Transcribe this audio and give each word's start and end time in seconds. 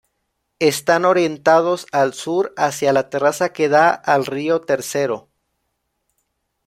Están 0.57 1.05
orientados 1.05 1.85
al 1.91 2.15
sur, 2.15 2.55
hacia 2.57 2.91
la 2.91 3.11
terraza 3.11 3.53
que 3.53 3.69
da 3.69 3.91
al 3.93 4.25
río 4.25 4.63
Ill. 4.67 5.21